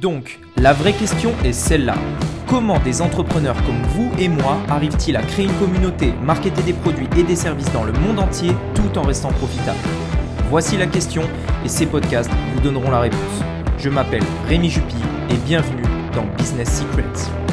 [0.00, 1.96] Donc, la vraie question est celle-là.
[2.46, 7.08] Comment des entrepreneurs comme vous et moi arrivent-ils à créer une communauté, marketer des produits
[7.16, 9.78] et des services dans le monde entier tout en restant profitables?
[10.50, 11.22] Voici la question
[11.64, 13.42] et ces podcasts vous donneront la réponse.
[13.78, 14.94] Je m'appelle Rémi Jupy
[15.30, 15.82] et bienvenue
[16.14, 17.47] dans Business Secrets.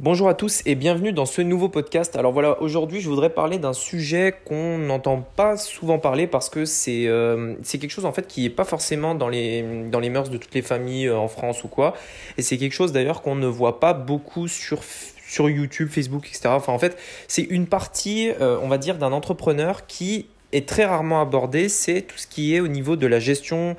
[0.00, 2.14] Bonjour à tous et bienvenue dans ce nouveau podcast.
[2.14, 6.66] Alors voilà, aujourd'hui je voudrais parler d'un sujet qu'on n'entend pas souvent parler parce que
[6.66, 10.30] c'est euh, quelque chose en fait qui n'est pas forcément dans les, dans les mœurs
[10.30, 11.94] de toutes les familles euh, en France ou quoi.
[12.36, 14.84] Et c'est quelque chose d'ailleurs qu'on ne voit pas beaucoup sur,
[15.26, 16.50] sur YouTube, Facebook, etc.
[16.50, 20.84] Enfin en fait c'est une partie, euh, on va dire, d'un entrepreneur qui est très
[20.84, 23.74] rarement abordé, c'est tout ce qui est au niveau de la gestion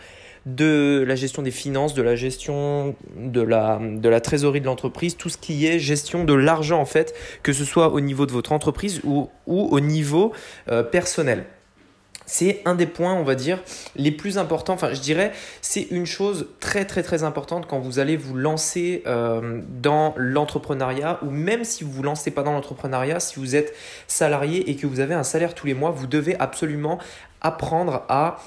[0.45, 5.37] de la gestion des finances, de la gestion de la, trésorerie de l'entreprise, tout ce
[5.37, 9.01] qui est gestion de l'argent en fait, que ce soit au niveau de votre entreprise
[9.03, 10.33] ou, au niveau
[10.69, 11.45] euh, personnel.
[12.31, 13.59] C'est un des points, on va dire,
[13.95, 14.73] les plus importants.
[14.73, 19.01] Enfin, je dirais, c'est une chose très très très importante quand vous allez vous lancer
[19.07, 23.73] euh, dans l'entrepreneuriat ou même si vous vous lancez pas dans l'entrepreneuriat, si vous êtes
[24.07, 26.99] salarié et que vous avez un salaire tous les mois, vous devez absolument
[27.41, 28.37] apprendre à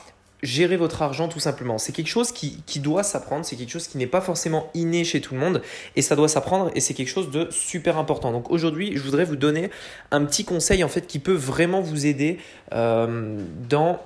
[0.43, 1.79] gérer votre argent tout simplement.
[1.79, 5.05] C'est quelque chose qui, qui doit s'apprendre, c'est quelque chose qui n'est pas forcément inné
[5.05, 5.63] chez tout le monde
[5.97, 8.33] et ça doit s'apprendre et c'est quelque chose de super important.
[8.33, 9.71] Donc aujourd'hui, je voudrais vous donner
[10.11, 12.39] un petit conseil en fait qui peut vraiment vous aider
[12.73, 14.01] euh, dans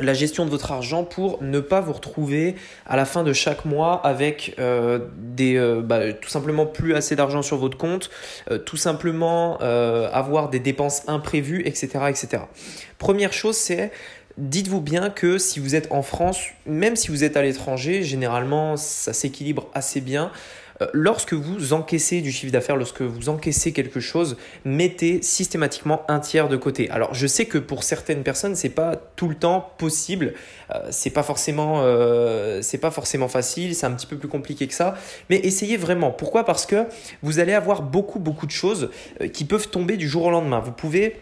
[0.00, 2.54] la gestion de votre argent pour ne pas vous retrouver
[2.86, 7.16] à la fin de chaque mois avec euh, des euh, bah, tout simplement plus assez
[7.16, 8.08] d'argent sur votre compte,
[8.66, 12.44] tout simplement avoir des dépenses imprévues, etc., etc.
[12.98, 13.90] Première chose, c'est
[14.40, 18.78] Dites-vous bien que si vous êtes en France, même si vous êtes à l'étranger, généralement
[18.78, 20.32] ça s'équilibre assez bien.
[20.80, 26.20] Euh, lorsque vous encaissez du chiffre d'affaires, lorsque vous encaissez quelque chose, mettez systématiquement un
[26.20, 26.88] tiers de côté.
[26.88, 30.32] Alors je sais que pour certaines personnes, c'est pas tout le temps possible,
[30.74, 34.66] euh, c'est pas forcément, euh, c'est pas forcément facile, c'est un petit peu plus compliqué
[34.66, 34.94] que ça.
[35.28, 36.12] Mais essayez vraiment.
[36.12, 36.44] Pourquoi?
[36.44, 36.86] Parce que
[37.22, 38.88] vous allez avoir beaucoup beaucoup de choses
[39.34, 40.60] qui peuvent tomber du jour au lendemain.
[40.60, 41.16] Vous pouvez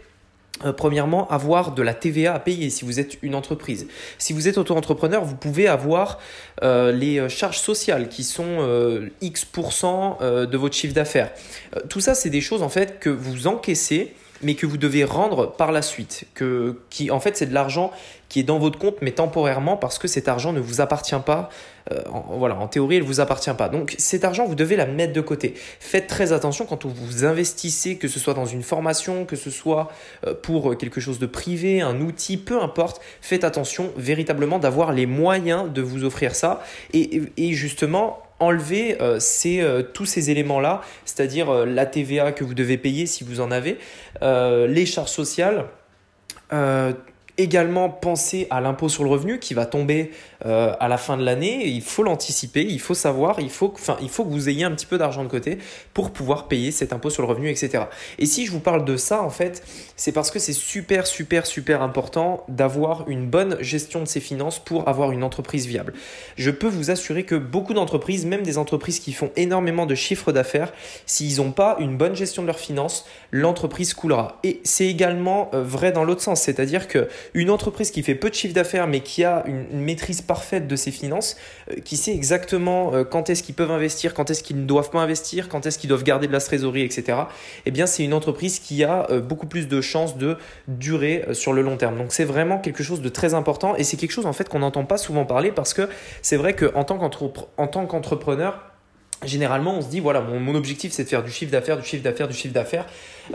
[0.65, 3.87] euh, premièrement, avoir de la TVA à payer si vous êtes une entreprise.
[4.19, 6.19] Si vous êtes auto-entrepreneur, vous pouvez avoir
[6.63, 8.39] euh, les euh, charges sociales qui sont
[9.21, 11.31] X% de votre chiffre d'affaires.
[11.89, 15.51] tout ça, c'est des choses en fait que vous encaissez mais que vous devez rendre
[15.51, 16.25] par la suite.
[16.91, 17.93] Qui, en fait, c'est de l'argent
[18.29, 21.49] qui est dans votre compte, mais temporairement, parce que cet argent ne vous appartient pas.
[21.91, 23.71] Euh, en, théorie, il ne vous appartient pas.
[23.71, 25.55] Donc, cet argent, vous devez la mettre de côté.
[25.81, 29.91] Faites très attention quand vous investissez, que ce soit dans une formation, que ce soit
[30.27, 33.01] euh, pour quelque chose de privé, un outil, peu importe.
[33.23, 36.63] Faites attention véritablement d'avoir les moyens de vous offrir ça.
[36.93, 42.79] Et justement, enlever euh, euh, tous ces éléments-là, c'est-à-dire euh, la TVA que vous devez
[42.79, 43.79] payer si vous en avez,
[44.23, 45.67] les charges sociales,
[47.39, 50.11] également penser à l'impôt sur le revenu qui va tomber
[50.45, 51.67] euh, à la fin de l'année.
[51.67, 54.73] Il faut l'anticiper, il faut savoir, il faut, enfin, il faut que vous ayez un
[54.73, 55.59] petit peu d'argent de côté
[55.95, 57.85] pour pouvoir payer cet impôt sur le revenu, etc.
[58.19, 59.63] Et si je vous parle de ça, en fait,
[59.97, 64.59] c'est parce que c'est super, super, super important d'avoir une bonne gestion de ses finances
[64.59, 65.95] pour avoir une entreprise viable.
[66.37, 70.33] Je peux vous assurer que beaucoup d'entreprises, même des entreprises qui font énormément de chiffres
[70.33, 70.73] d'affaires,
[71.07, 74.39] s'ils n'ont pas une bonne gestion de leurs finances, l'entreprise coulera.
[74.43, 78.31] Et c'est également euh, vrai dans l'autre sens, c'est-à-dire que une entreprise qui fait peu
[78.31, 81.37] de chiffre d'affaires mais qui a une, maîtrise parfaite de ses finances,
[81.71, 84.91] euh, qui sait exactement euh, quand est-ce qu'ils peuvent investir, quand est-ce qu'ils ne doivent
[84.91, 87.19] pas investir, quand est-ce qu'ils doivent garder de la trésorerie, etc.
[87.67, 91.53] Eh bien, c'est une entreprise qui a euh, beaucoup plus de chances de durer sur
[91.53, 91.97] le long terme.
[91.97, 94.61] Donc, c'est vraiment quelque chose de très important et c'est quelque chose en fait qu'on
[94.61, 95.89] n'entend pas souvent parler parce que
[96.23, 96.99] c'est vrai qu'en tant
[97.87, 98.68] qu'entrepreneur,
[99.25, 102.03] généralement on se dit voilà mon, objectif c'est de faire du chiffre d'affaires du chiffre
[102.03, 102.87] d'affaires du chiffre d'affaires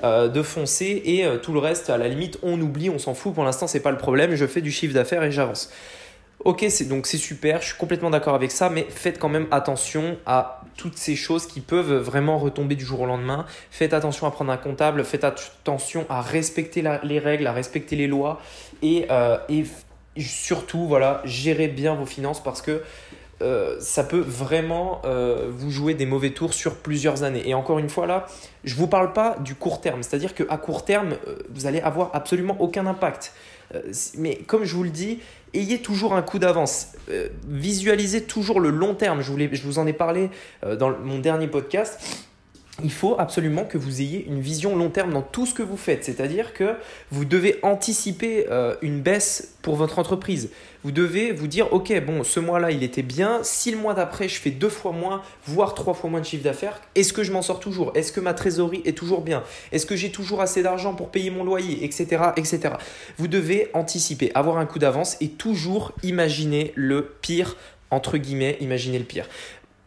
[0.03, 3.13] euh, de foncer et euh, tout le reste à la limite on oublie on s'en
[3.13, 3.33] fout.
[3.33, 4.35] Pour l'instant c'est pas le problème.
[4.35, 5.71] Je fais du chiffre d'affaires et j'avance.
[6.45, 7.61] Ok donc c'est super.
[7.61, 11.45] Je suis complètement d'accord avec ça mais faites quand même attention à toutes ces choses
[11.45, 13.45] qui peuvent vraiment retomber du jour au lendemain.
[13.69, 15.03] Faites attention à prendre un comptable.
[15.03, 18.41] Faites attention à respecter les règles à respecter les lois
[18.81, 19.65] et, euh, et
[20.17, 22.81] surtout voilà gérez bien vos finances parce que
[23.43, 27.47] euh, ça peut vraiment euh, vous jouer des mauvais tours sur plusieurs années.
[27.47, 28.25] Et encore une fois, là,
[28.63, 31.81] je ne vous parle pas du court terme, c'est-à-dire qu'à court terme, euh, vous allez
[31.81, 33.33] avoir absolument aucun impact.
[34.17, 35.19] mais comme je vous le dis,
[35.53, 36.89] ayez toujours un coup d'avance.
[37.47, 39.21] visualisez toujours le long terme.
[39.21, 40.29] Je je vous en ai parlé
[40.61, 41.99] dans mon dernier podcast
[42.83, 45.77] il faut absolument que vous ayez une vision long terme dans tout ce que vous
[45.77, 46.03] faites.
[46.03, 46.75] C'est-à-dire que
[47.11, 50.49] vous devez anticiper euh, une baisse pour votre entreprise.
[50.83, 53.39] Vous devez vous dire, OK, bon, ce mois-là, il était bien.
[53.43, 56.43] Si le mois d'après, je fais deux fois moins, voire trois fois moins de chiffre
[56.43, 57.93] d'affaires, est-ce que je m'en sors toujours?
[57.95, 59.43] Est-ce que ma trésorerie est toujours bien?
[59.71, 62.75] Est-ce que j'ai toujours assez d'argent pour payer mon loyer, etc., etc.
[63.17, 67.55] Vous devez anticiper, avoir un coup d'avance et toujours imaginer le pire
[67.93, 69.27] entre guillemets, imaginez le pire.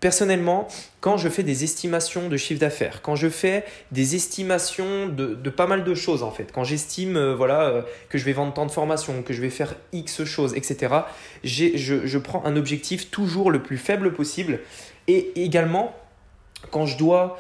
[0.07, 0.69] Personnellement,
[1.01, 5.67] quand je fais des estimations de chiffre d'affaires, quand je fais des estimations de, pas
[5.67, 8.67] mal de choses en fait, quand j'estime euh, voilà, euh, que je vais vendre tant
[8.67, 10.95] de formations, que je vais faire X choses, etc.,
[11.43, 14.61] je, je prends un objectif toujours le plus faible possible.
[15.09, 15.93] Et également,
[16.71, 17.37] quand je dois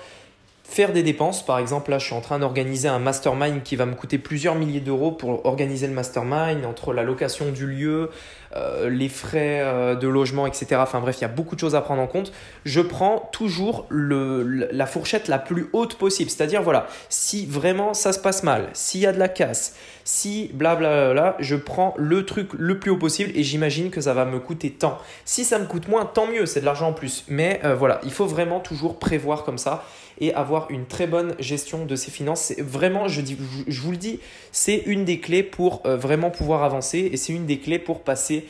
[0.68, 1.44] faire des dépenses.
[1.44, 4.54] Par exemple, là, je suis en train d'organiser un mastermind qui va me coûter plusieurs
[4.56, 8.10] milliers d'euros pour organiser le mastermind, entre la location du lieu,
[8.54, 10.66] euh, les frais euh, de logement, etc.
[10.78, 12.32] Enfin bref, il y a beaucoup de choses à prendre en compte.
[12.64, 16.30] Je prends toujours le, la fourchette la plus haute possible.
[16.30, 20.50] C'est-à-dire, voilà, si vraiment ça se passe mal, s'il y a de la casse, si
[20.52, 24.40] blablabla, je prends le truc le plus haut possible et j'imagine que ça va me
[24.40, 24.98] coûter tant.
[25.24, 27.24] Si ça me coûte moins, tant mieux, c'est de l'argent en plus.
[27.28, 29.84] Mais euh, voilà, il faut vraiment toujours prévoir comme ça
[30.18, 32.52] et avoir une très bonne gestion de ses finances.
[32.58, 33.36] Vraiment, je, dis,
[33.66, 34.20] je vous le dis,
[34.52, 38.02] c'est une des clés pour euh, vraiment pouvoir avancer et c'est une des clés pour
[38.02, 38.46] passer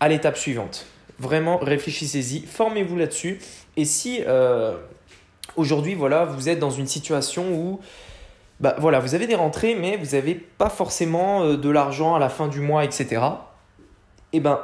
[0.00, 0.86] à l'étape suivante.
[1.18, 3.40] Vraiment, réfléchissez-y, formez-vous là-dessus.
[3.76, 4.76] Et si euh,
[5.56, 7.80] aujourd'hui, voilà, vous êtes dans une situation où
[8.60, 12.18] bah, voilà, vous avez des rentrées, mais vous n'avez pas forcément euh, de l'argent à
[12.18, 13.22] la fin du mois, etc.
[14.32, 14.60] Eh ben,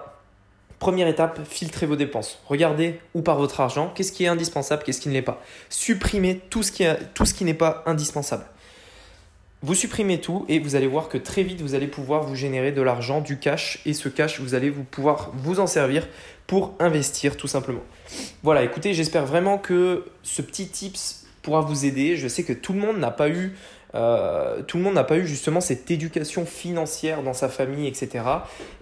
[0.78, 2.38] Première étape, filtrez vos dépenses.
[2.46, 5.42] Regardez où part votre argent, qu'est-ce qui est indispensable, qu'est-ce qui ne l'est pas.
[5.70, 6.84] Supprimez tout ce qui,
[7.34, 8.44] qui n'est pas indispensable.
[9.62, 12.72] Vous supprimez tout et vous allez voir que très vite vous allez pouvoir vous générer
[12.72, 16.06] de l'argent, du cash et ce cash vous allez vous pouvoir vous en servir
[16.46, 17.80] pour investir tout simplement.
[18.42, 22.16] Voilà, écoutez, j'espère vraiment que ce petit tips pourra vous aider.
[22.16, 23.56] Je sais que tout le monde n'a pas eu
[23.96, 28.24] euh, tout le monde n'a pas eu justement cette éducation financière dans sa famille, etc.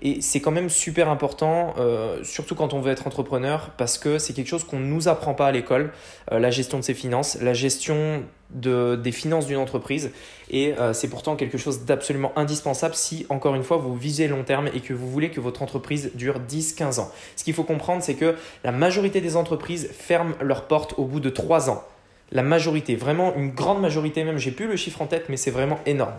[0.02, 4.18] Et c'est quand même super important, euh, surtout quand on veut être entrepreneur, parce que
[4.18, 5.92] c'est quelque chose qu'on ne nous apprend pas à l'école,
[6.32, 10.10] euh, la gestion de ses finances, la gestion de, des finances d'une entreprise.
[10.50, 14.68] Et c'est pourtant quelque chose d'absolument indispensable si, encore une fois, vous visez long terme
[14.74, 17.10] et que vous voulez que votre entreprise dure 10-15 ans.
[17.34, 21.20] Ce qu'il faut comprendre, c'est que la majorité des entreprises ferment leurs portes au bout
[21.20, 21.82] de 3 ans
[22.32, 25.50] la majorité, vraiment une grande majorité même, j'ai plus le chiffre en tête, mais c'est
[25.50, 26.14] vraiment énorme.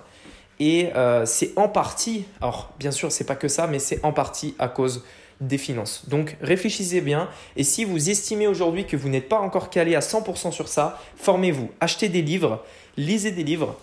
[0.59, 4.13] Et euh, c'est en partie, alors bien sûr, c'est pas que ça, mais c'est en
[4.13, 5.03] partie à cause
[5.41, 6.07] des finances.
[6.07, 9.99] Donc réfléchissez bien et si vous estimez aujourd'hui que vous n'êtes pas encore calé à
[9.99, 12.63] 100% sur ça, formez-vous, achetez des livres,
[12.95, 13.77] lisez des livres.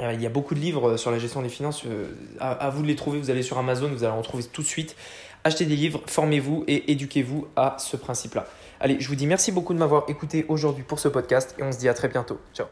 [0.00, 2.08] Euh, il y a beaucoup de livres sur la gestion des finances, euh,
[2.38, 4.66] à, vous de les trouver, vous allez sur Amazon, vous allez en trouver tout de
[4.66, 4.96] suite.
[5.44, 8.46] Achetez des livres, formez-vous et éduquez-vous à ce principe-là.
[8.84, 11.72] Allez, je vous dis merci beaucoup de m'avoir écouté aujourd'hui pour ce podcast et on
[11.72, 12.38] se dit à très bientôt.
[12.52, 12.66] Ciao